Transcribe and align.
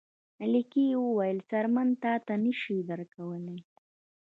ملکې 0.39 0.85
وویل 1.05 1.39
څرمن 1.49 1.89
تاته 2.03 2.35
نه 2.43 2.53
شي 2.61 2.77
درکولی. 2.89 3.59